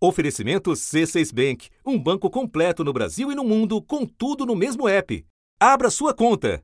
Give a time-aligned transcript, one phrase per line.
[0.00, 4.88] Oferecimento C6 Bank, um banco completo no Brasil e no mundo, com tudo no mesmo
[4.88, 5.26] app.
[5.58, 6.62] Abra sua conta.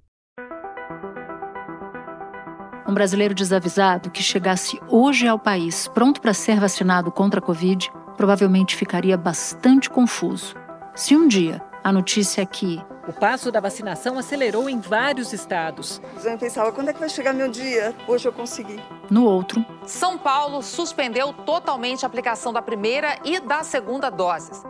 [2.86, 7.90] Um brasileiro desavisado que chegasse hoje ao país pronto para ser vacinado contra a Covid
[8.16, 10.54] provavelmente ficaria bastante confuso.
[10.94, 16.00] Se um dia a notícia é que o passo da vacinação acelerou em vários estados.
[16.22, 17.94] Eu pensava, quando é que vai chegar meu dia?
[18.08, 18.80] Hoje eu consegui.
[19.10, 24.62] No outro, São Paulo suspendeu totalmente a aplicação da primeira e da segunda doses.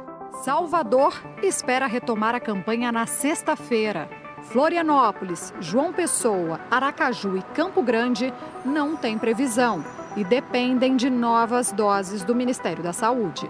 [0.43, 4.08] Salvador espera retomar a campanha na sexta-feira.
[4.43, 8.32] Florianópolis, João Pessoa, Aracaju e Campo Grande
[8.64, 9.82] não têm previsão
[10.16, 13.49] e dependem de novas doses do Ministério da Saúde.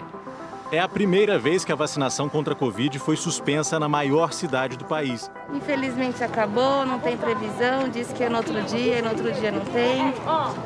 [0.74, 4.76] É a primeira vez que a vacinação contra a Covid foi suspensa na maior cidade
[4.76, 5.30] do país.
[5.52, 9.60] Infelizmente acabou, não tem previsão, diz que é no outro dia, no outro dia não
[9.66, 10.12] tem.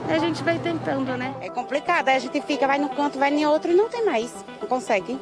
[0.09, 1.35] A gente vai tentando, né?
[1.43, 4.03] É complicado, aí a gente fica, vai num canto, vai em outro e não tem
[4.07, 5.21] mais, não consegue.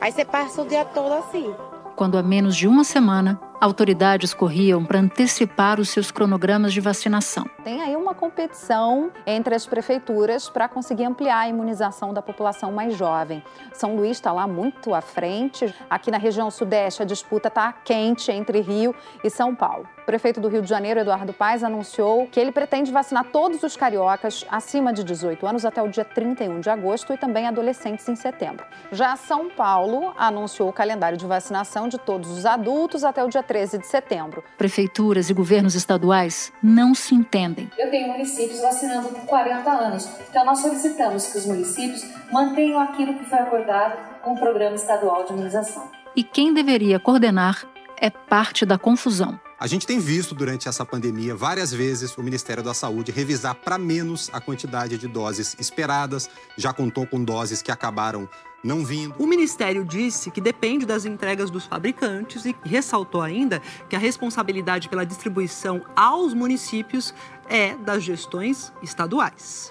[0.00, 1.52] Aí você passa o dia todo assim.
[1.96, 7.44] quando há menos de uma semana, autoridades corriam para antecipar os seus cronogramas de vacinação.
[7.64, 12.94] Tem aí uma competição entre as prefeituras para conseguir ampliar a imunização da população mais
[12.96, 13.42] jovem.
[13.72, 15.74] São Luís está lá muito à frente.
[15.88, 19.88] Aqui na região sudeste, a disputa está quente entre Rio e São Paulo.
[20.02, 23.76] O prefeito do Rio de Janeiro, Eduardo Paes, anunciou que ele pretende vacinar todos os
[23.76, 28.14] cariocas acima de 18 anos até o dia 31 de agosto e também adolescentes em
[28.14, 28.64] setembro.
[28.92, 33.42] Já São Paulo anunciou o calendário de vacinação de todos os adultos até o dia
[33.56, 34.44] 13 de setembro.
[34.58, 37.70] Prefeituras e governos estaduais não se entendem.
[37.78, 43.14] Eu tenho municípios vacinando por 40 anos, então nós solicitamos que os municípios mantenham aquilo
[43.14, 45.90] que foi acordado com o Programa Estadual de Imunização.
[46.14, 49.40] E quem deveria coordenar é parte da confusão.
[49.58, 53.78] A gente tem visto durante essa pandemia várias vezes o Ministério da Saúde revisar para
[53.78, 58.28] menos a quantidade de doses esperadas, já contou com doses que acabaram
[58.66, 59.14] não vindo.
[59.18, 64.88] O Ministério disse que depende das entregas dos fabricantes e ressaltou ainda que a responsabilidade
[64.88, 67.14] pela distribuição aos municípios
[67.48, 69.70] é das gestões estaduais.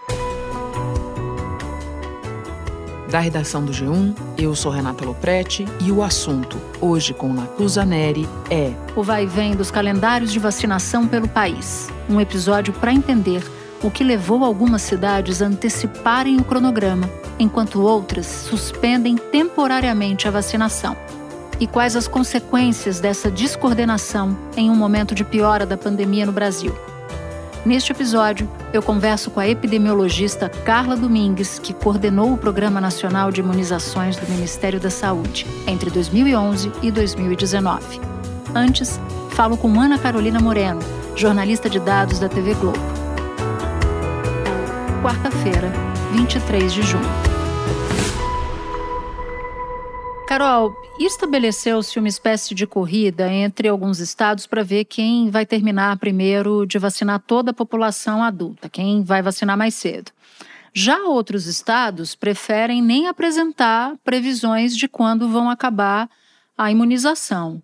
[3.10, 8.28] Da redação do G1, eu sou Renata Loprete e o assunto, hoje com Natuza Neri,
[8.50, 11.88] é O vai e vem dos calendários de vacinação pelo país.
[12.10, 13.44] Um episódio para entender
[13.86, 17.08] o que levou algumas cidades a anteciparem o cronograma,
[17.38, 20.98] enquanto outras suspendem temporariamente a vacinação.
[21.60, 26.76] E quais as consequências dessa descoordenação em um momento de piora da pandemia no Brasil.
[27.64, 33.42] Neste episódio, eu converso com a epidemiologista Carla Domingues, que coordenou o Programa Nacional de
[33.42, 38.02] Imunizações do Ministério da Saúde entre 2011 e 2019.
[38.54, 39.00] Antes,
[39.32, 40.82] falo com Ana Carolina Moreno,
[41.16, 43.05] jornalista de dados da TV Globo.
[45.06, 45.72] Quarta-feira,
[46.14, 47.06] 23 de junho.
[50.28, 56.66] Carol, estabeleceu-se uma espécie de corrida entre alguns estados para ver quem vai terminar primeiro
[56.66, 60.12] de vacinar toda a população adulta, quem vai vacinar mais cedo.
[60.74, 66.10] Já outros estados preferem nem apresentar previsões de quando vão acabar
[66.58, 67.62] a imunização.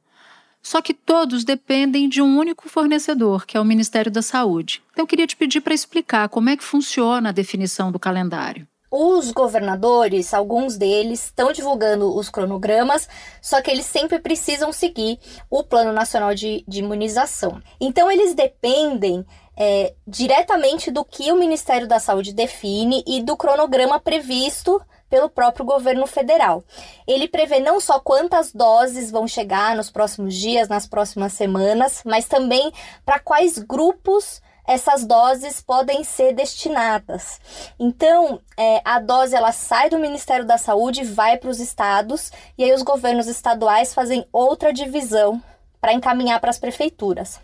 [0.62, 4.84] Só que todos dependem de um único fornecedor, que é o Ministério da Saúde.
[4.92, 8.68] Então eu queria te pedir para explicar como é que funciona a definição do calendário.
[8.94, 13.08] Os governadores, alguns deles, estão divulgando os cronogramas,
[13.42, 15.18] só que eles sempre precisam seguir
[15.50, 17.62] o Plano Nacional de, de Imunização.
[17.80, 23.98] Então, eles dependem é, diretamente do que o Ministério da Saúde define e do cronograma
[23.98, 26.64] previsto pelo próprio governo federal.
[27.06, 32.26] Ele prevê não só quantas doses vão chegar nos próximos dias, nas próximas semanas, mas
[32.26, 32.72] também
[33.06, 37.42] para quais grupos essas doses podem ser destinadas.
[37.78, 42.64] Então, é, a dose ela sai do Ministério da Saúde, vai para os estados e
[42.64, 45.44] aí os governos estaduais fazem outra divisão
[45.82, 47.40] para encaminhar para as prefeituras.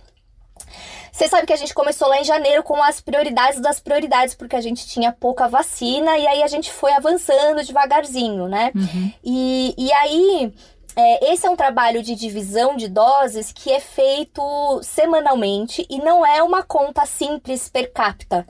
[1.18, 4.56] Você sabe que a gente começou lá em janeiro com as prioridades das prioridades, porque
[4.56, 8.72] a gente tinha pouca vacina e aí a gente foi avançando devagarzinho, né?
[8.76, 9.12] Uhum.
[9.24, 10.54] E, e aí
[10.96, 14.44] é, esse é um trabalho de divisão de doses que é feito
[14.84, 18.46] semanalmente e não é uma conta simples per capita,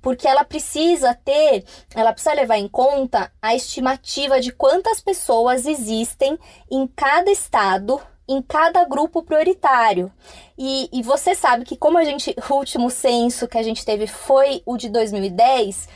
[0.00, 6.38] porque ela precisa ter, ela precisa levar em conta a estimativa de quantas pessoas existem
[6.70, 10.12] em cada estado em cada grupo prioritário.
[10.56, 14.06] E, e, você sabe que, como a gente, o último censo que a gente teve
[14.06, 15.88] foi o de 2010,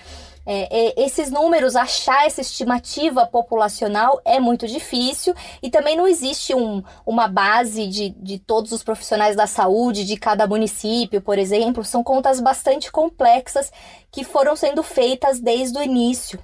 [0.49, 6.55] é, é, esses números, achar essa estimativa populacional é muito difícil e também não existe
[6.55, 11.82] um, uma base de, de todos os profissionais da saúde de cada município, por exemplo.
[11.84, 13.73] São contas bastante complexas
[14.12, 16.38] que foram sendo feitas desde o início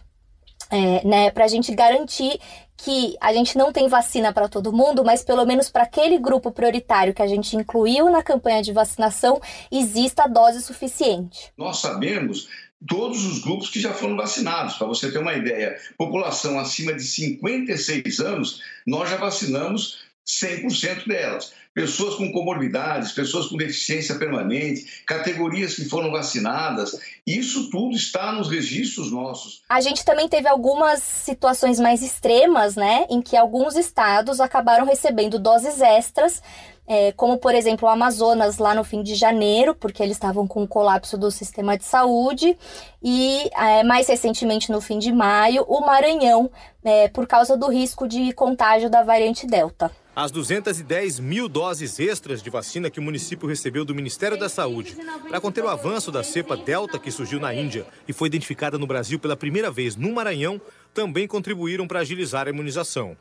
[0.73, 2.41] é, né, para a gente garantir
[2.77, 6.51] que a gente não tem vacina para todo mundo, mas pelo menos para aquele grupo
[6.51, 9.41] prioritário que a gente incluiu na campanha de vacinação,
[9.71, 11.53] exista a dose suficiente.
[11.57, 12.49] Nós sabemos
[12.87, 14.75] todos os grupos que já foram vacinados.
[14.75, 21.53] Para você ter uma ideia, população acima de 56 anos, nós já vacinamos 100% delas.
[21.75, 28.51] Pessoas com comorbidades, pessoas com deficiência permanente, categorias que foram vacinadas, isso tudo está nos
[28.51, 29.63] registros nossos.
[29.69, 35.39] A gente também teve algumas situações mais extremas, né, em que alguns estados acabaram recebendo
[35.39, 36.43] doses extras
[36.87, 40.63] é, como por exemplo o Amazonas lá no fim de janeiro, porque eles estavam com
[40.63, 42.57] o colapso do sistema de saúde,
[43.03, 46.51] e é, mais recentemente no fim de maio, o Maranhão,
[46.85, 49.91] é, por causa do risco de contágio da variante Delta.
[50.15, 54.95] As 210 mil doses extras de vacina que o município recebeu do Ministério da Saúde
[55.27, 58.87] para conter o avanço da cepa Delta que surgiu na Índia e foi identificada no
[58.87, 60.61] Brasil pela primeira vez no Maranhão
[60.93, 63.17] também contribuíram para agilizar a imunização.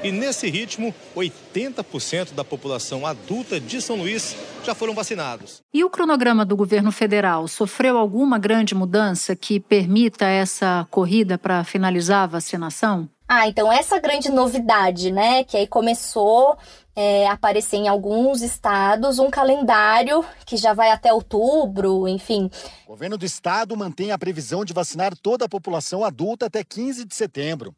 [0.00, 5.60] E nesse ritmo, 80% da população adulta de São Luís já foram vacinados.
[5.74, 11.64] E o cronograma do governo federal sofreu alguma grande mudança que permita essa corrida para
[11.64, 13.08] finalizar a vacinação?
[13.30, 16.56] Ah, então essa grande novidade, né, que aí começou
[16.96, 22.50] é, aparecer em alguns estados um calendário que já vai até outubro, enfim.
[22.86, 27.04] O governo do estado mantém a previsão de vacinar toda a população adulta até 15
[27.04, 27.74] de setembro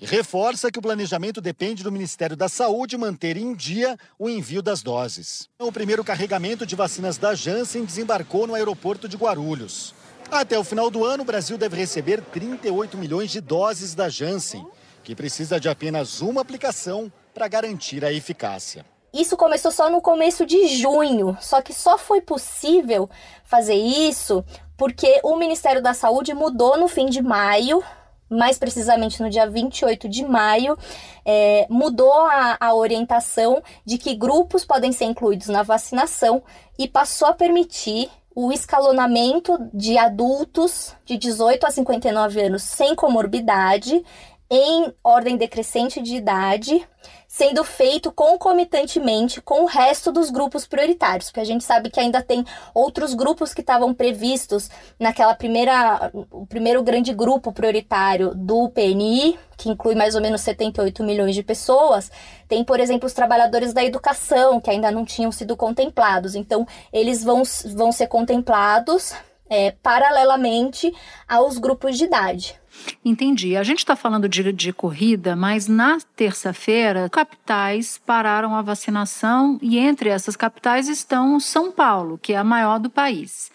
[0.00, 4.62] e reforça que o planejamento depende do Ministério da Saúde manter em dia o envio
[4.62, 5.50] das doses.
[5.58, 9.94] O primeiro carregamento de vacinas da Janssen desembarcou no aeroporto de Guarulhos.
[10.30, 14.66] Até o final do ano, o Brasil deve receber 38 milhões de doses da Janssen
[15.04, 18.84] que precisa de apenas uma aplicação para garantir a eficácia.
[19.12, 23.08] Isso começou só no começo de junho, só que só foi possível
[23.44, 24.44] fazer isso
[24.76, 27.80] porque o Ministério da Saúde mudou no fim de maio,
[28.28, 30.76] mais precisamente no dia 28 de maio,
[31.24, 36.42] é, mudou a, a orientação de que grupos podem ser incluídos na vacinação
[36.76, 44.04] e passou a permitir o escalonamento de adultos de 18 a 59 anos sem comorbidade
[44.50, 46.86] em ordem decrescente de idade,
[47.26, 52.22] sendo feito concomitantemente com o resto dos grupos prioritários, porque a gente sabe que ainda
[52.22, 54.70] tem outros grupos que estavam previstos
[55.00, 61.02] naquela primeira, o primeiro grande grupo prioritário do PNI, que inclui mais ou menos 78
[61.02, 62.10] milhões de pessoas.
[62.46, 66.34] Tem, por exemplo, os trabalhadores da educação, que ainda não tinham sido contemplados.
[66.34, 67.42] Então, eles vão,
[67.74, 69.12] vão ser contemplados
[69.48, 70.92] é, paralelamente
[71.28, 72.60] aos grupos de idade.
[73.04, 73.56] Entendi.
[73.56, 79.78] A gente está falando de, de corrida, mas na terça-feira, capitais pararam a vacinação e
[79.78, 83.50] entre essas capitais estão São Paulo, que é a maior do país.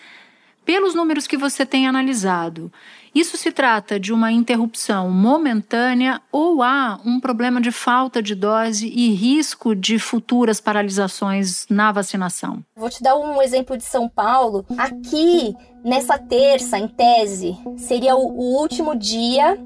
[0.66, 2.72] Pelos números que você tem analisado,
[3.14, 8.88] isso se trata de uma interrupção momentânea ou há um problema de falta de dose
[8.88, 12.64] e risco de futuras paralisações na vacinação?
[12.76, 14.66] Vou te dar um exemplo de São Paulo.
[14.78, 19.58] Aqui, nessa terça, em tese, seria o, último dia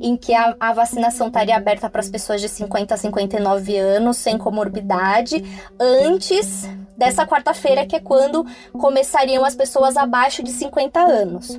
[0.00, 4.16] em que a, a vacinação estaria aberta para as pessoas de 50 a 59 anos,
[4.16, 5.44] sem comorbidade,
[5.78, 11.58] antes dessa quarta-feira, que é quando começariam as pessoas abaixo de 50 anos.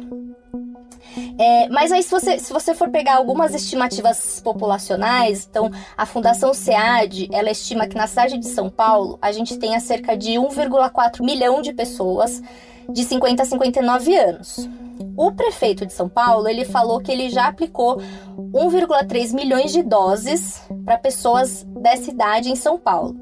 [1.38, 6.54] É, mas aí, se você, se você for pegar algumas estimativas populacionais, então a Fundação
[6.54, 11.24] SEAD, ela estima que na cidade de São Paulo a gente tenha cerca de 1,4
[11.24, 12.42] milhão de pessoas
[12.90, 14.70] de 50 a 59 anos.
[15.16, 18.02] O prefeito de São Paulo, ele falou que ele já aplicou
[18.38, 23.16] 1,3 milhões de doses para pessoas dessa idade em São Paulo.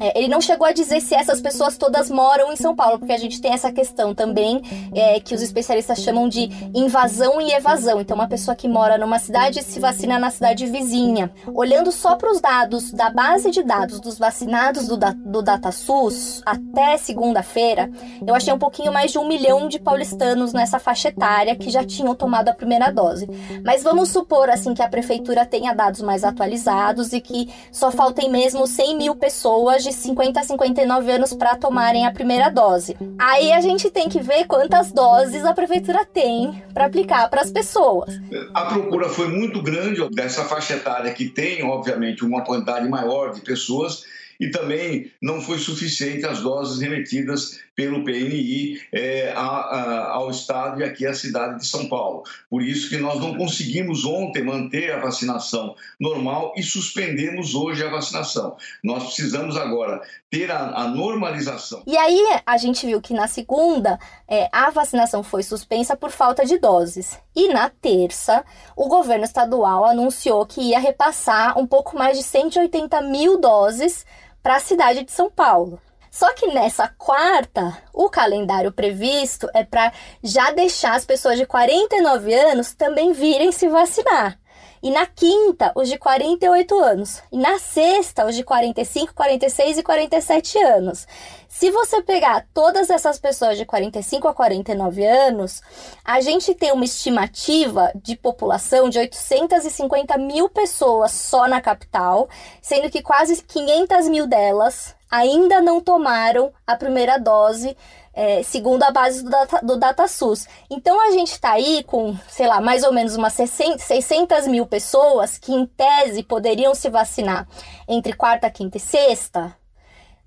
[0.00, 3.12] É, ele não chegou a dizer se essas pessoas todas moram em São Paulo, porque
[3.12, 4.62] a gente tem essa questão também
[4.94, 8.00] é, que os especialistas chamam de invasão e evasão.
[8.00, 11.32] Então, uma pessoa que mora numa cidade se vacina na cidade vizinha.
[11.54, 16.96] Olhando só para os dados da base de dados dos vacinados do, do DataSUS até
[16.96, 17.90] segunda-feira,
[18.26, 21.84] eu achei um pouquinho mais de um milhão de paulistanos nessa faixa etária que já
[21.84, 23.28] tinham tomado a primeira dose.
[23.64, 28.30] Mas vamos supor assim que a prefeitura tenha dados mais atualizados e que só faltem
[28.30, 32.96] mesmo 100 mil pessoas de 50 a 59 anos para tomarem a primeira dose.
[33.18, 37.50] Aí a gente tem que ver quantas doses a prefeitura tem para aplicar para as
[37.50, 38.20] pessoas.
[38.54, 43.40] A procura foi muito grande dessa faixa etária que tem, obviamente, uma quantidade maior de
[43.40, 44.04] pessoas
[44.40, 50.80] e também não foi suficiente as doses remetidas pelo PNI é, a, a, ao Estado
[50.80, 52.24] e aqui à cidade de São Paulo.
[52.50, 57.88] Por isso que nós não conseguimos ontem manter a vacinação normal e suspendemos hoje a
[57.88, 58.56] vacinação.
[58.82, 61.84] Nós precisamos agora ter a, a normalização.
[61.86, 66.44] E aí a gente viu que na segunda é, a vacinação foi suspensa por falta
[66.44, 67.16] de doses.
[67.36, 68.44] E na terça,
[68.74, 74.04] o governo estadual anunciou que ia repassar um pouco mais de 180 mil doses
[74.42, 75.80] para a cidade de São Paulo.
[76.18, 82.34] Só que nessa quarta, o calendário previsto é para já deixar as pessoas de 49
[82.34, 84.36] anos também virem se vacinar.
[84.82, 87.22] E na quinta, os de 48 anos.
[87.30, 91.06] E na sexta, os de 45, 46 e 47 anos.
[91.46, 95.62] Se você pegar todas essas pessoas de 45 a 49 anos,
[96.04, 102.28] a gente tem uma estimativa de população de 850 mil pessoas só na capital,
[102.60, 107.76] sendo que quase 500 mil delas ainda não tomaram a primeira dose
[108.12, 110.48] é, segundo a base do, data, do DataSUS.
[110.68, 115.38] Então a gente está aí com, sei lá, mais ou menos umas 600 mil pessoas
[115.38, 117.46] que, em tese, poderiam se vacinar
[117.86, 119.56] entre quarta, quinta e sexta,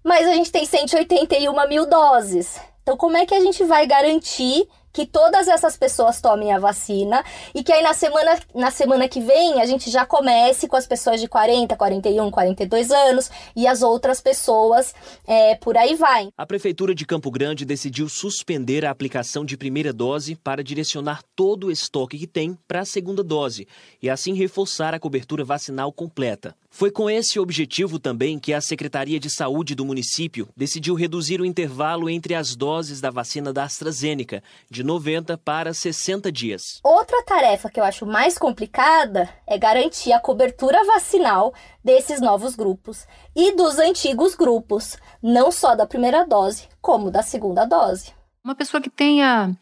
[0.02, 2.60] mas a gente tem 181 mil doses.
[2.82, 7.24] Então, como é que a gente vai garantir que todas essas pessoas tomem a vacina
[7.54, 10.88] e que aí na semana, na semana que vem a gente já comece com as
[10.88, 14.94] pessoas de 40, 41, 42 anos e as outras pessoas
[15.28, 16.30] é, por aí vai.
[16.38, 21.68] A Prefeitura de Campo Grande decidiu suspender a aplicação de primeira dose para direcionar todo
[21.68, 23.68] o estoque que tem para a segunda dose
[24.02, 26.56] e assim reforçar a cobertura vacinal completa.
[26.74, 31.46] Foi com esse objetivo também que a Secretaria de Saúde do município decidiu reduzir o
[31.46, 36.80] intervalo entre as doses da vacina da AstraZeneca, de 90 para 60 dias.
[36.82, 43.06] Outra tarefa que eu acho mais complicada é garantir a cobertura vacinal desses novos grupos
[43.36, 48.14] e dos antigos grupos, não só da primeira dose, como da segunda dose.
[48.44, 49.56] Uma pessoa que tenha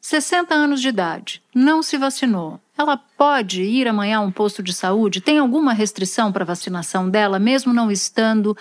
[0.00, 4.72] 60 anos de idade, não se vacinou, ela pode ir amanhã a um posto de
[4.72, 5.20] saúde?
[5.20, 8.56] Tem alguma restrição para vacinação dela, mesmo não estando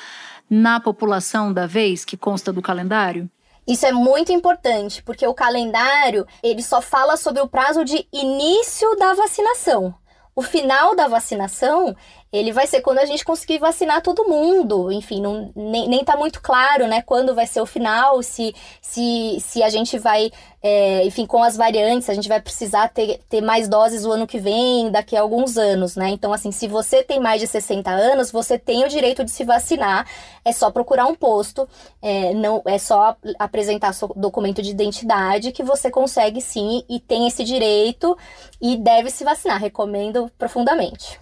[0.49, 3.29] na população da vez que consta do calendário?
[3.67, 8.95] Isso é muito importante, porque o calendário, ele só fala sobre o prazo de início
[8.95, 9.93] da vacinação.
[10.35, 11.95] O final da vacinação,
[12.31, 14.91] ele vai ser quando a gente conseguir vacinar todo mundo.
[14.91, 19.37] Enfim, não, nem, nem tá muito claro, né, quando vai ser o final, se, se,
[19.41, 20.31] se a gente vai,
[20.63, 24.25] é, enfim, com as variantes, a gente vai precisar ter, ter mais doses o ano
[24.25, 26.09] que vem, daqui a alguns anos, né?
[26.09, 29.43] Então, assim, se você tem mais de 60 anos, você tem o direito de se
[29.43, 30.07] vacinar,
[30.45, 31.67] é só procurar um posto,
[32.01, 37.27] é, não, é só apresentar seu documento de identidade que você consegue sim e tem
[37.27, 38.17] esse direito
[38.61, 39.59] e deve se vacinar.
[39.59, 41.19] Recomendo profundamente.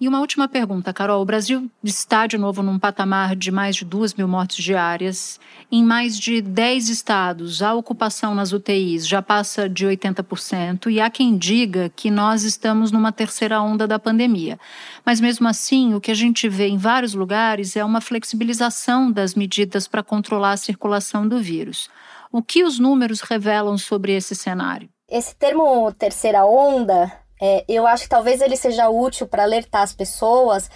[0.00, 1.20] E uma última pergunta, Carol.
[1.20, 5.40] O Brasil está de novo num patamar de mais de 2 mil mortes diárias.
[5.72, 10.88] Em mais de 10 estados, a ocupação nas UTIs já passa de 80%.
[10.88, 14.56] E há quem diga que nós estamos numa terceira onda da pandemia.
[15.04, 19.34] Mas mesmo assim, o que a gente vê em vários lugares é uma flexibilização das
[19.34, 21.90] medidas para controlar a circulação do vírus.
[22.30, 24.88] O que os números revelam sobre esse cenário?
[25.10, 29.92] Esse termo terceira onda é, eu acho que talvez ele seja útil para alertar as
[29.92, 30.70] pessoas,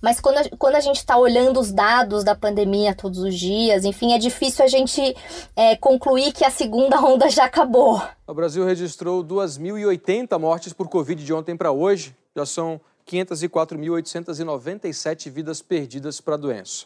[0.00, 3.86] mas quando a, quando a gente está olhando os dados da pandemia todos os dias,
[3.86, 5.16] enfim, é difícil a gente
[5.56, 8.02] é, concluir que a segunda onda já acabou.
[8.26, 12.14] O Brasil registrou 2.080 mortes por Covid de ontem para hoje.
[12.36, 12.78] Já são
[13.08, 16.84] 504.897 vidas perdidas para a doença.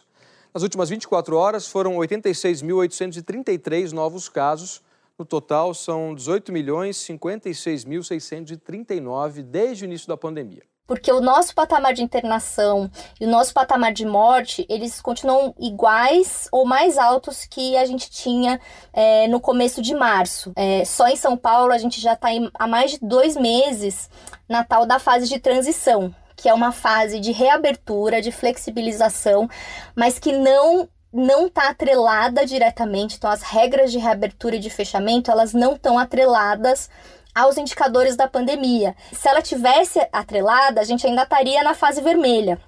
[0.53, 4.81] Nas últimas 24 horas, foram 86.833 novos casos
[5.19, 10.63] no total, são 18 milhões 56 mil 639 desde o início da pandemia.
[10.87, 12.89] Porque o nosso patamar de internação
[13.21, 18.09] e o nosso patamar de morte, eles continuam iguais ou mais altos que a gente
[18.09, 18.59] tinha
[18.91, 20.51] é, no começo de março.
[20.55, 24.09] É, só em São Paulo, a gente já está há mais de dois meses
[24.47, 29.47] na tal da fase de transição, que é uma fase de reabertura, de flexibilização,
[29.95, 35.31] mas que não não está atrelada diretamente, então as regras de reabertura e de fechamento,
[35.31, 36.89] elas não estão atreladas
[37.33, 38.95] aos indicadores da pandemia.
[39.11, 42.59] Se ela tivesse atrelada, a gente ainda estaria na fase vermelha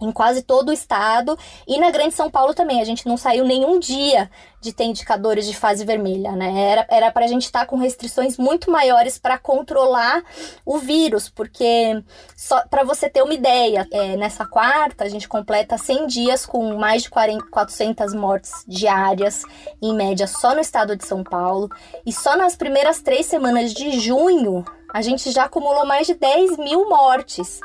[0.00, 2.80] em quase todo o estado e na Grande São Paulo também.
[2.80, 6.84] A gente não saiu nenhum dia de ter indicadores de fase vermelha, né?
[6.88, 10.22] Era para a gente estar tá com restrições muito maiores para controlar
[10.64, 12.02] o vírus, porque
[12.36, 16.76] só para você ter uma ideia, é, nessa quarta a gente completa 100 dias com
[16.76, 19.42] mais de 40, 400 mortes diárias,
[19.80, 21.70] em média, só no estado de São Paulo,
[22.04, 26.56] e só nas primeiras três semanas de junho a gente já acumulou mais de 10
[26.56, 27.60] mil mortes.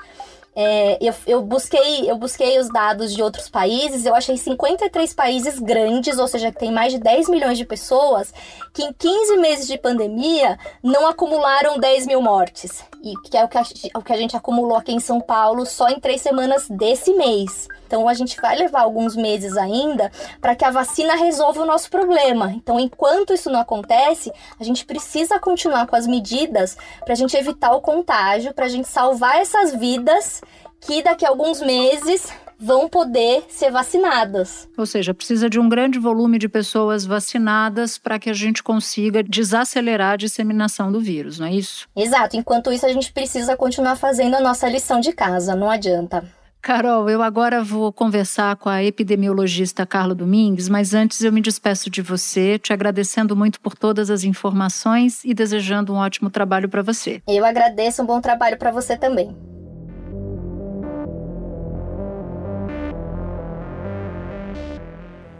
[0.54, 5.60] É, eu, eu, busquei, eu busquei os dados de outros países, eu achei 53 países
[5.60, 8.34] grandes, ou seja, que tem mais de 10 milhões de pessoas,
[8.74, 12.84] que em 15 meses de pandemia não acumularam 10 mil mortes.
[13.02, 13.64] E que é o que a,
[13.96, 17.68] o que a gente acumulou aqui em São Paulo só em três semanas desse mês.
[17.92, 21.90] Então a gente vai levar alguns meses ainda para que a vacina resolva o nosso
[21.90, 22.50] problema.
[22.56, 27.36] Então, enquanto isso não acontece, a gente precisa continuar com as medidas para a gente
[27.36, 30.42] evitar o contágio, para a gente salvar essas vidas
[30.80, 34.70] que daqui a alguns meses vão poder ser vacinadas.
[34.78, 39.22] Ou seja, precisa de um grande volume de pessoas vacinadas para que a gente consiga
[39.22, 41.90] desacelerar a disseminação do vírus, não é isso?
[41.94, 42.38] Exato.
[42.38, 46.24] Enquanto isso, a gente precisa continuar fazendo a nossa lição de casa, não adianta.
[46.62, 51.90] Carol, eu agora vou conversar com a epidemiologista Carla Domingues, mas antes eu me despeço
[51.90, 56.84] de você, te agradecendo muito por todas as informações e desejando um ótimo trabalho para
[56.84, 57.20] você.
[57.28, 59.36] Eu agradeço, um bom trabalho para você também.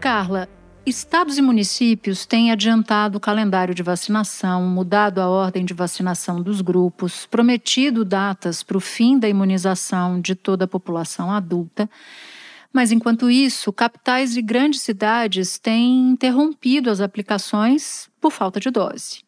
[0.00, 0.48] Carla,
[0.84, 6.60] estados e municípios têm adiantado o calendário de vacinação, mudado a ordem de vacinação dos
[6.60, 11.88] grupos, prometido datas para o fim da imunização de toda a população adulta.
[12.72, 19.22] Mas, enquanto isso, capitais e grandes cidades têm interrompido as aplicações por falta de dose.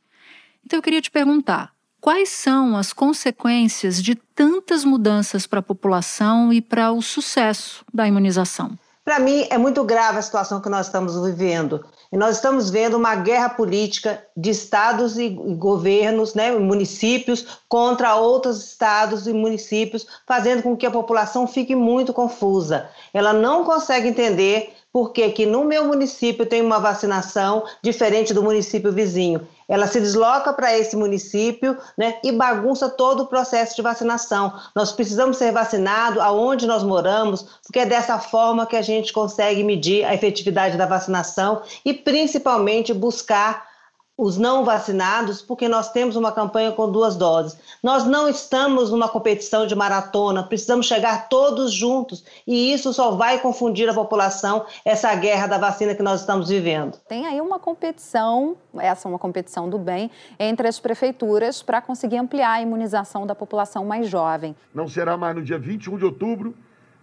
[0.65, 6.53] Então, eu queria te perguntar: quais são as consequências de tantas mudanças para a população
[6.53, 8.77] e para o sucesso da imunização?
[9.05, 11.85] Para mim, é muito grave a situação que nós estamos vivendo.
[12.11, 18.65] E nós estamos vendo uma guerra política de estados e governos, né, municípios, contra outros
[18.65, 22.89] estados e municípios, fazendo com que a população fique muito confusa.
[23.13, 28.93] Ela não consegue entender por que, no meu município tem uma vacinação diferente do município
[28.93, 29.47] vizinho.
[29.69, 34.53] Ela se desloca para esse município né, e bagunça todo o processo de vacinação.
[34.75, 39.63] Nós precisamos ser vacinados aonde nós moramos, porque é dessa forma que a gente consegue
[39.63, 43.74] medir a efetividade da vacinação e principalmente buscar
[44.17, 47.59] os não vacinados, porque nós temos uma campanha com duas doses.
[47.83, 53.41] Nós não estamos numa competição de maratona, precisamos chegar todos juntos e isso só vai
[53.41, 56.97] confundir a população, essa guerra da vacina que nós estamos vivendo.
[57.09, 62.19] Tem aí uma competição, essa é uma competição do bem, entre as prefeituras para conseguir
[62.19, 64.55] ampliar a imunização da população mais jovem.
[64.73, 66.55] Não será mais no dia 21 de outubro,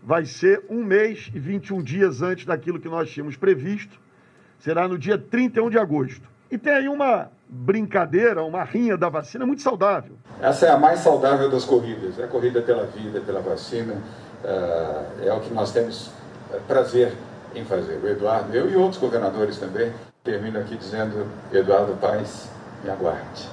[0.02, 4.00] vai ser um mês e 21 dias antes daquilo que nós tínhamos previsto,
[4.60, 6.32] será no dia 31 de agosto.
[6.52, 10.18] E tem aí uma brincadeira, uma rinha da vacina muito saudável.
[10.42, 13.96] Essa é a mais saudável das corridas, é a corrida pela vida, pela vacina,
[14.44, 16.12] é, é o que nós temos
[16.54, 17.14] é, prazer
[17.56, 18.00] em fazer.
[18.04, 22.50] O Eduardo, eu e outros governadores também, termino aqui dizendo, Eduardo Paes,
[22.84, 23.48] me aguarde.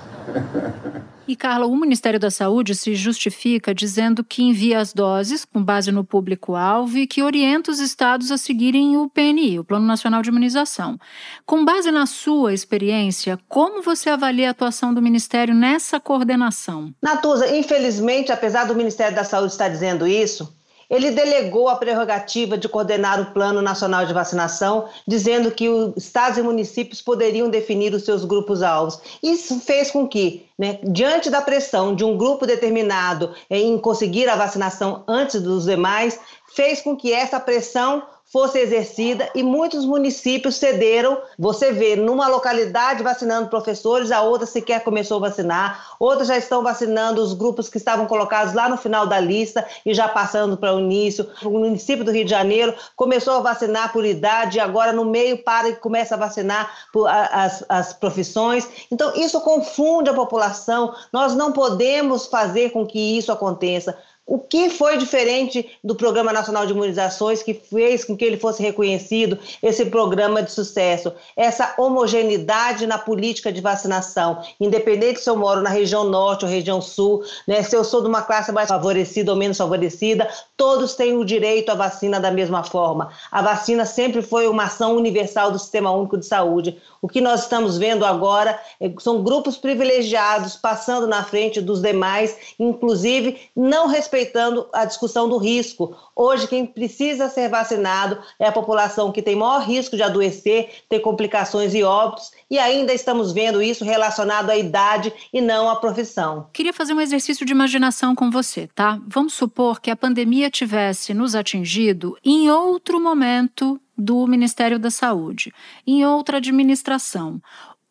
[1.29, 5.93] E, Carla, o Ministério da Saúde se justifica dizendo que envia as doses com base
[5.93, 10.31] no público-alvo e que orienta os estados a seguirem o PNI, o Plano Nacional de
[10.31, 10.99] Imunização.
[11.45, 16.95] Com base na sua experiência, como você avalia a atuação do Ministério nessa coordenação?
[17.03, 20.58] Natuza, infelizmente, apesar do Ministério da Saúde estar dizendo isso,
[20.91, 26.39] ele delegou a prerrogativa de coordenar o Plano Nacional de Vacinação, dizendo que os estados
[26.39, 28.99] e municípios poderiam definir os seus grupos-alvos.
[29.23, 34.37] Isso fez com que, né, diante da pressão de um grupo determinado em conseguir a
[34.37, 36.19] vacinação antes dos demais,
[36.55, 41.19] fez com que essa pressão fosse exercida e muitos municípios cederam.
[41.39, 46.63] Você vê numa localidade vacinando professores, a outra sequer começou a vacinar, outras já estão
[46.63, 50.75] vacinando os grupos que estavam colocados lá no final da lista e já passando para
[50.75, 51.29] o início.
[51.43, 55.71] O município do Rio de Janeiro começou a vacinar por idade, agora no meio para
[55.71, 58.69] e começa a vacinar por, as, as profissões.
[58.91, 60.95] Então, isso confunde a população.
[61.13, 63.97] Nós não podemos fazer com que isso aconteça.
[64.29, 68.63] O que foi diferente do Programa Nacional de Imunizações que fez com que ele fosse
[68.63, 71.15] reconhecido esse programa de sucesso?
[71.35, 76.79] Essa homogeneidade na política de vacinação, independente se eu moro na região norte ou região
[76.83, 81.17] sul, né, se eu sou de uma classe mais favorecida ou menos favorecida, todos têm
[81.17, 83.11] o direito à vacina da mesma forma.
[83.33, 86.77] A vacina sempre foi uma ação universal do Sistema Único de Saúde.
[87.01, 92.37] O que nós estamos vendo agora é, são grupos privilegiados passando na frente dos demais,
[92.59, 95.97] inclusive não respeitando respeitando a discussão do risco.
[96.15, 101.01] Hoje, quem precisa ser vacinado é a população que tem maior risco de adoecer, ter
[101.01, 106.49] complicações e óbitos, e ainda estamos vendo isso relacionado à idade e não à profissão.
[106.53, 109.01] Queria fazer um exercício de imaginação com você, tá?
[109.07, 115.53] Vamos supor que a pandemia tivesse nos atingido em outro momento do Ministério da Saúde,
[115.87, 117.41] em outra administração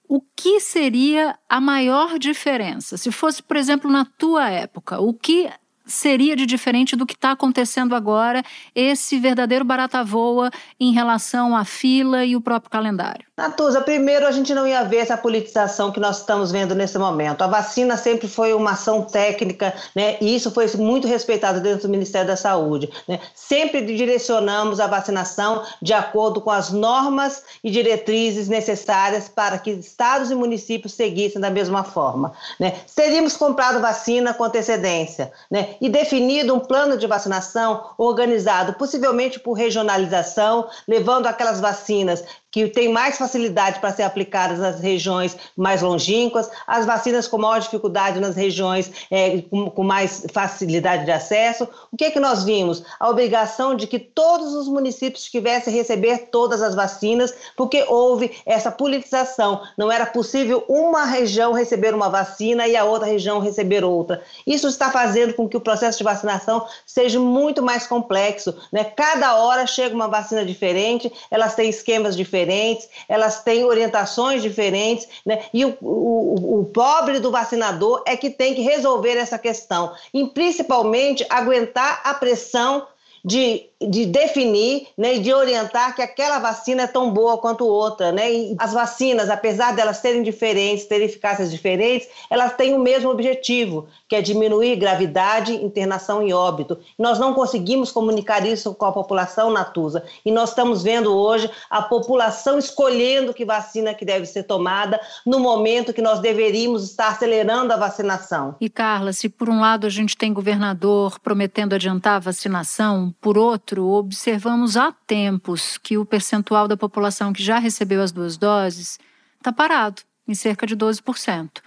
[0.07, 2.97] o que seria a maior diferença?
[2.97, 5.49] Se fosse, por exemplo, na tua época, o que
[5.87, 8.43] seria de diferente do que está acontecendo agora,
[8.75, 13.26] esse verdadeiro barata voa em relação à fila e o próprio calendário?
[13.37, 17.43] Natuza, primeiro a gente não ia ver essa politização que nós estamos vendo nesse momento.
[17.43, 20.17] A vacina sempre foi uma ação técnica, né?
[20.19, 22.89] E isso foi muito respeitado dentro do Ministério da Saúde.
[23.07, 23.19] Né?
[23.35, 30.31] Sempre direcionamos a vacinação de acordo com as normas e diretrizes necessárias para que estados
[30.31, 32.33] e municípios seguissem da mesma forma.
[32.59, 32.73] Né?
[32.95, 35.75] Teríamos comprado vacina com antecedência, né?
[35.79, 42.23] E definido um plano de vacinação organizado, possivelmente por regionalização, levando aquelas vacinas
[42.57, 47.59] que têm mais facilidade para ser aplicadas nas regiões mais longínquas, as vacinas com maior
[47.59, 51.67] dificuldade nas regiões é, com, com, mais facilidade de acesso.
[51.91, 52.83] O que é que nós vimos?
[52.99, 58.71] A obrigação de que todos os municípios tivessem receber todas as vacinas, porque houve essa
[58.71, 59.61] politização.
[59.77, 64.23] Não era possível uma região receber uma vacina e a outra região receber outra.
[64.47, 68.55] Isso está fazendo com que o processo de vacinação seja muito mais complexo.
[68.71, 68.83] Né?
[68.83, 75.07] Cada hora chega uma vacina diferente, elas têm esquemas diferentes diferentes, elas têm orientações diferentes,
[75.25, 75.43] né?
[75.53, 80.25] E o, o, o pobre do vacinador é que tem que resolver essa questão e
[80.27, 82.87] principalmente aguentar a pressão
[83.23, 88.11] de de definir né, e de orientar que aquela vacina é tão boa quanto outra.
[88.11, 88.31] Né?
[88.31, 93.09] E as vacinas, apesar de elas serem diferentes, terem eficácias diferentes, elas têm o mesmo
[93.09, 96.79] objetivo, que é diminuir gravidade, internação e óbito.
[96.97, 101.81] Nós não conseguimos comunicar isso com a população, Natuza, e nós estamos vendo hoje a
[101.81, 107.73] população escolhendo que vacina que deve ser tomada no momento que nós deveríamos estar acelerando
[107.73, 108.55] a vacinação.
[108.59, 113.37] E Carla, se por um lado a gente tem governador prometendo adiantar a vacinação, por
[113.37, 118.99] outro observamos há tempos que o percentual da população que já recebeu as duas doses
[119.37, 121.61] está parado, em cerca de 12%.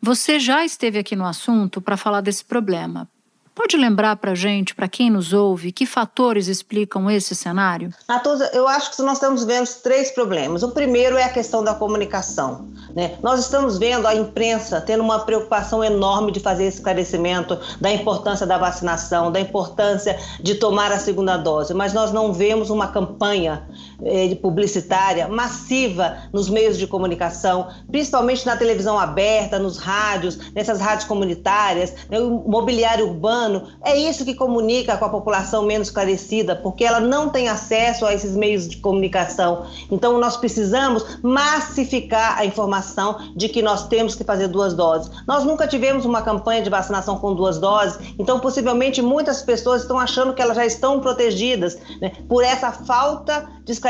[0.00, 3.08] Você já esteve aqui no assunto para falar desse problema.
[3.58, 7.92] Pode lembrar para a gente, para quem nos ouve, que fatores explicam esse cenário?
[8.08, 10.62] Natuza, eu acho que nós estamos vendo três problemas.
[10.62, 12.68] O primeiro é a questão da comunicação.
[12.94, 13.18] Né?
[13.20, 18.56] Nós estamos vendo a imprensa tendo uma preocupação enorme de fazer esclarecimento da importância da
[18.56, 23.68] vacinação, da importância de tomar a segunda dose, mas nós não vemos uma campanha
[24.04, 31.06] eh, publicitária massiva nos meios de comunicação, principalmente na televisão aberta, nos rádios, nessas rádios
[31.06, 32.20] comunitárias, né?
[32.20, 37.28] o mobiliário urbano é isso que comunica com a população menos esclarecida, porque ela não
[37.28, 39.66] tem acesso a esses meios de comunicação.
[39.90, 45.10] Então, nós precisamos massificar a informação de que nós temos que fazer duas doses.
[45.26, 49.98] Nós nunca tivemos uma campanha de vacinação com duas doses, então, possivelmente, muitas pessoas estão
[49.98, 53.87] achando que elas já estão protegidas né, por essa falta de esclarecimento,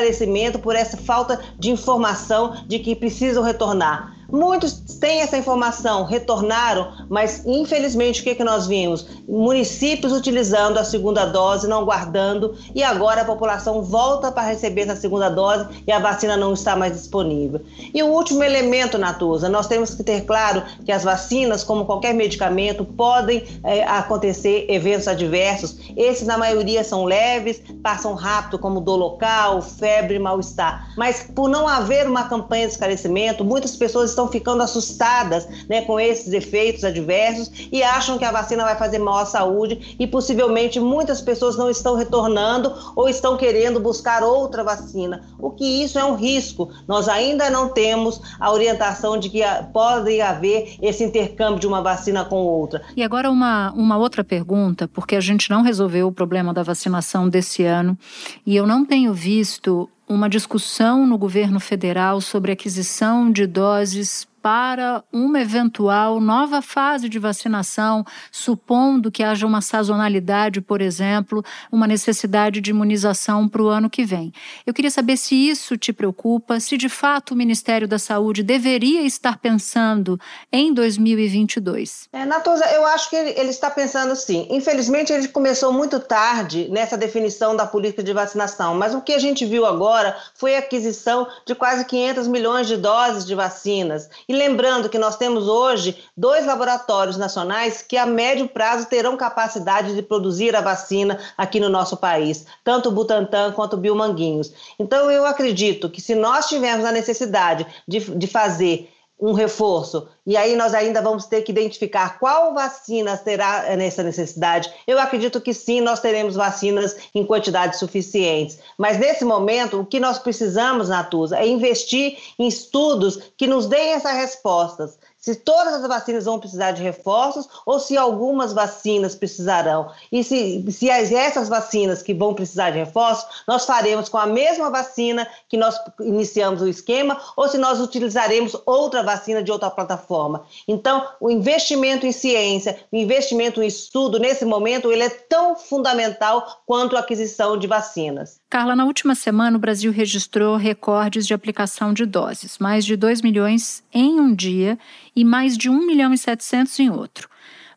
[0.59, 4.18] por essa falta de informação de que precisam retornar.
[4.31, 9.07] Muitos têm essa informação, retornaram, mas infelizmente o que, é que nós vimos?
[9.27, 14.97] Municípios utilizando a segunda dose, não guardando, e agora a população volta para receber essa
[14.97, 17.63] segunda dose e a vacina não está mais disponível.
[17.95, 22.13] E o último elemento, Natuza, nós temos que ter claro que as vacinas, como qualquer
[22.13, 25.79] medicamento, podem é, acontecer eventos adversos.
[25.97, 30.93] Esses, na maioria, são leves, passam rápido, como dor local, febre, mal-estar.
[30.99, 36.01] Mas por não haver uma campanha de esclarecimento, muitas pessoas estão ficando assustadas né, com
[36.01, 40.81] esses efeitos adversos e acham que a vacina vai fazer mal à saúde e possivelmente
[40.81, 45.23] muitas pessoas não estão retornando ou estão querendo buscar outra vacina.
[45.39, 46.71] O que isso é um risco.
[46.89, 49.41] Nós ainda não temos a orientação de que
[49.73, 52.83] pode haver esse intercâmbio de uma vacina com outra.
[52.97, 57.29] E agora uma, uma outra pergunta, porque a gente não resolveu o problema da vacinação
[57.29, 57.97] desse ano
[58.45, 65.03] e eu não tenho visto uma discussão no governo federal sobre aquisição de doses para
[65.13, 72.61] uma eventual nova fase de vacinação, supondo que haja uma sazonalidade, por exemplo, uma necessidade
[72.61, 74.33] de imunização para o ano que vem.
[74.67, 79.03] Eu queria saber se isso te preocupa, se de fato o Ministério da Saúde deveria
[79.03, 80.19] estar pensando
[80.53, 82.09] em 2022.
[82.13, 84.47] É, Natosa, eu acho que ele, ele está pensando sim.
[84.51, 89.19] Infelizmente, ele começou muito tarde nessa definição da política de vacinação, mas o que a
[89.19, 94.09] gente viu agora foi a aquisição de quase 500 milhões de doses de vacinas.
[94.29, 99.95] E lembrando que nós temos hoje dois laboratórios nacionais que a médio prazo terão capacidade
[99.95, 104.53] de produzir a vacina aqui no nosso país, tanto o Butantan quanto o Biomanguinhos.
[104.79, 110.09] Então eu acredito que se nós tivermos a necessidade de, de fazer um reforço.
[110.27, 114.73] E aí nós ainda vamos ter que identificar qual vacina terá nessa necessidade.
[114.87, 118.59] Eu acredito que sim, nós teremos vacinas em quantidades suficientes.
[118.77, 123.95] Mas nesse momento, o que nós precisamos, Natuza, é investir em estudos que nos deem
[123.95, 129.91] essas respostas se todas as vacinas vão precisar de reforços ou se algumas vacinas precisarão.
[130.13, 134.71] E se, se essas vacinas que vão precisar de reforços, nós faremos com a mesma
[134.71, 140.45] vacina que nós iniciamos o esquema ou se nós utilizaremos outra vacina de outra plataforma.
[140.67, 146.63] Então, o investimento em ciência, o investimento em estudo, nesse momento, ele é tão fundamental
[146.65, 148.41] quanto a aquisição de vacinas.
[148.51, 153.21] Carla, na última semana o Brasil registrou recordes de aplicação de doses, mais de 2
[153.21, 154.79] milhões em um dia
[155.15, 157.29] e mais de 1 milhão e 700 em outro.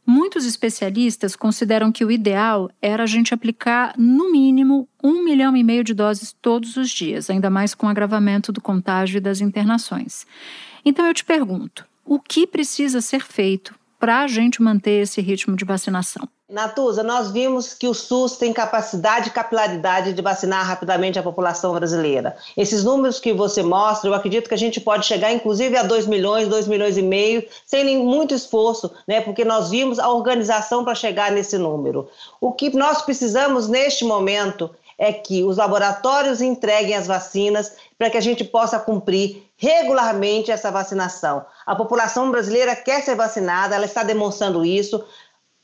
[0.06, 5.64] Muitos especialistas consideram que o ideal era a gente aplicar, no mínimo, um milhão e
[5.64, 9.42] meio de doses todos os dias, ainda mais com o agravamento do contágio e das
[9.42, 10.26] internações.
[10.86, 15.56] Então eu te pergunto: o que precisa ser feito para a gente manter esse ritmo
[15.58, 16.28] de vacinação?
[16.52, 21.74] Natuza, nós vimos que o SUS tem capacidade e capilaridade de vacinar rapidamente a população
[21.74, 22.36] brasileira.
[22.58, 26.08] Esses números que você mostra, eu acredito que a gente pode chegar inclusive a 2
[26.08, 29.22] milhões, 2 milhões e meio, sem muito esforço, né?
[29.22, 32.10] porque nós vimos a organização para chegar nesse número.
[32.42, 38.18] O que nós precisamos neste momento é que os laboratórios entreguem as vacinas para que
[38.18, 41.46] a gente possa cumprir regularmente essa vacinação.
[41.66, 45.02] A população brasileira quer ser vacinada, ela está demonstrando isso.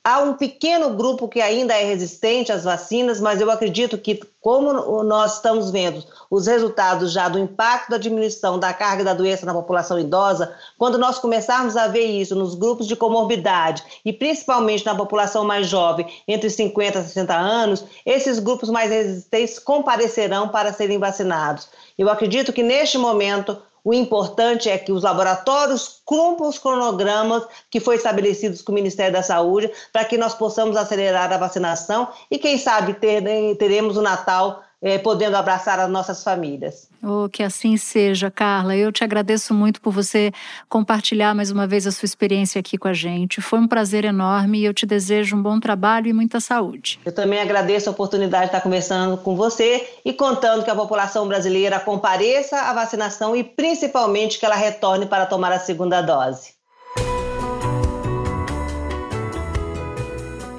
[0.10, 5.04] Há um pequeno grupo que ainda é resistente às vacinas, mas eu acredito que, como
[5.04, 9.54] nós estamos vendo os resultados já do impacto da diminuição da carga da doença na
[9.54, 14.96] população idosa, quando nós começarmos a ver isso nos grupos de comorbidade e principalmente na
[14.96, 21.00] população mais jovem, entre 50 e 60 anos, esses grupos mais resistentes comparecerão para serem
[21.00, 21.68] vacinados.
[21.98, 27.80] Eu acredito que neste momento o importante é que os laboratórios cumpram os cronogramas que
[27.80, 32.38] foram estabelecidos com o Ministério da Saúde para que nós possamos acelerar a vacinação e,
[32.38, 33.24] quem sabe, ter,
[33.56, 36.90] teremos o Natal é, podendo abraçar as nossas famílias.
[37.04, 38.76] Oh, que assim seja, Carla.
[38.76, 40.32] Eu te agradeço muito por você
[40.70, 43.42] compartilhar mais uma vez a sua experiência aqui com a gente.
[43.42, 47.00] Foi um prazer enorme e eu te desejo um bom trabalho e muita saúde.
[47.04, 51.28] Eu também agradeço a oportunidade de estar conversando com você e contando que a população
[51.28, 56.56] brasileira compareça à vacinação e principalmente que ela retorne para tomar a segunda dose.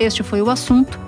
[0.00, 1.07] Este foi o assunto